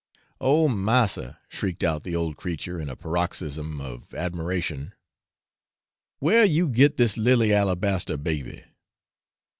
'Oh 0.39 0.67
massa!' 0.67 1.37
shrieked 1.47 1.83
out 1.83 2.01
the 2.01 2.15
old 2.15 2.35
creature 2.35 2.79
in 2.79 2.89
a 2.89 2.95
paroxysm 2.95 3.79
of 3.79 4.15
admiration, 4.15 4.95
'where 6.17 6.43
you 6.43 6.67
get 6.67 6.97
this 6.97 7.17
lilly 7.17 7.53
alablaster 7.53 8.17
baby!' 8.17 8.63